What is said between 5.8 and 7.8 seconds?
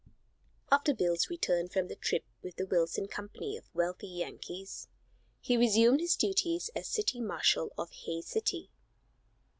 his duties as city marshal